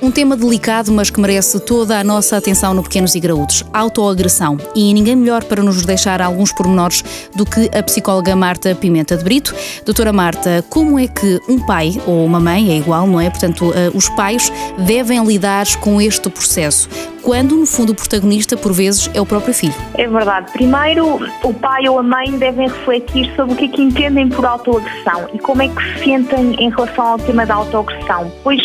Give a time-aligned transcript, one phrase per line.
[0.00, 4.56] Um tema delicado, mas que merece toda a nossa atenção no Pequenos e Graúdos: autoagressão.
[4.72, 7.02] E ninguém melhor para nos deixar alguns pormenores
[7.34, 9.52] do que a psicóloga Marta Pimenta de Brito.
[9.84, 13.28] Doutora Marta, como é que um pai ou uma mãe, é igual, não é?
[13.28, 14.52] Portanto, eh, os pais
[14.86, 16.88] devem lidar com este processo
[17.28, 19.74] quando, no fundo, o protagonista, por vezes, é o próprio filho.
[19.98, 20.50] É verdade.
[20.50, 24.46] Primeiro, o pai ou a mãe devem refletir sobre o que é que entendem por
[24.46, 28.32] autoagressão e como é que se sentem em relação ao tema da autoagressão.
[28.42, 28.62] Pois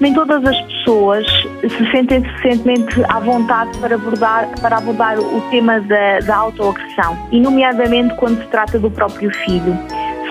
[0.00, 1.26] nem todas as pessoas
[1.60, 7.38] se sentem suficientemente à vontade para abordar, para abordar o tema da, da autoagressão, e
[7.38, 9.76] nomeadamente quando se trata do próprio filho.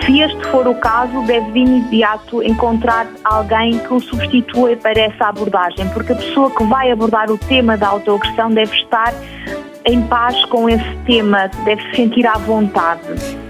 [0.08, 5.26] Se este for o caso, deve de imediato encontrar alguém que o substitua para essa
[5.26, 9.12] abordagem, porque a pessoa que vai abordar o tema da autoagressão deve estar
[9.84, 13.02] em paz com esse tema, deve se sentir à vontade.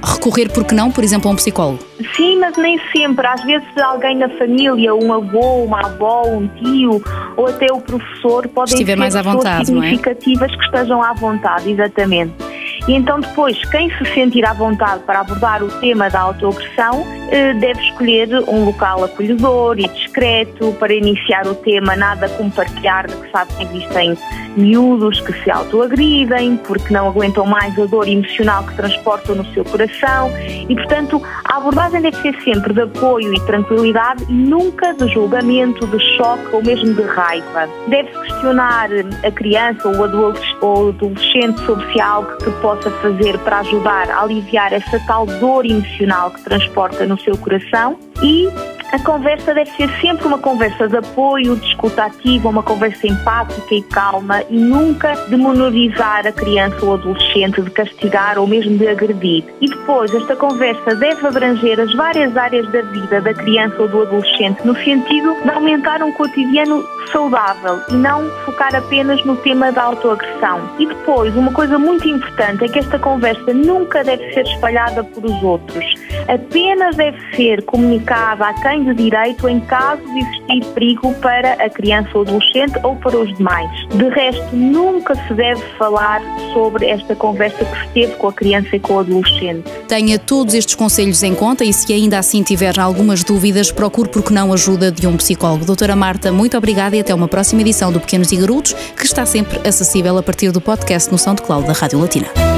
[0.05, 1.79] Recorrer, por que não, por exemplo, a um psicólogo?
[2.17, 3.25] Sim, mas nem sempre.
[3.25, 7.01] Às vezes alguém na família, um avô, uma avó, um tio
[7.37, 10.59] ou até o professor podem Estiver ser mais à vontade, significativas não é?
[10.59, 12.48] que estejam à vontade, exatamente.
[12.89, 17.53] E então depois, quem se sentir à vontade para abordar o tema da autoagressão, eh,
[17.53, 23.15] deve escolher um local acolhedor e discreto para iniciar o tema, nada como partilhar de
[23.15, 24.17] que sabe que existem
[24.59, 29.65] miúdos que se autoagridem porque não aguentam mais a dor emocional que transportam no seu
[29.65, 30.31] coração
[30.69, 35.87] e, portanto, a abordagem deve ser sempre de apoio e tranquilidade e nunca de julgamento,
[35.87, 37.69] de choque ou mesmo de raiva.
[37.89, 38.89] Deve-se questionar
[39.25, 44.23] a criança ou o adolescente sobre se há algo que possa fazer para ajudar a
[44.23, 48.49] aliviar essa tal dor emocional que transporta no seu coração e
[48.91, 53.75] a conversa deve ser sempre uma conversa de apoio, de escuta ativa, uma conversa empática
[53.75, 58.89] e calma e nunca de menorizar a criança ou adolescente, de castigar ou mesmo de
[58.89, 59.45] agredir.
[59.61, 64.03] E depois, esta conversa deve abranger as várias áreas da vida da criança ou do
[64.03, 66.83] adolescente, no sentido de aumentar um cotidiano
[67.13, 70.61] saudável e não focar apenas no tema da autoagressão.
[70.79, 75.25] E depois, uma coisa muito importante é que esta conversa nunca deve ser espalhada por
[75.25, 75.85] os outros.
[76.27, 81.71] Apenas deve ser comunicada a quem de direito em caso de existir perigo para a
[81.71, 83.71] criança ou adolescente ou para os demais.
[83.89, 86.21] De resto, nunca se deve falar
[86.53, 89.65] sobre esta conversa que se teve com a criança e com o adolescente.
[89.87, 94.33] Tenha todos estes conselhos em conta e se ainda assim tiver algumas dúvidas, procure porque
[94.33, 95.65] não ajuda de um psicólogo.
[95.65, 99.25] Doutora Marta, muito obrigada e até uma próxima edição do Pequenos e Garotos, que está
[99.25, 102.58] sempre acessível a partir do podcast no SoundCloud da Rádio Latina.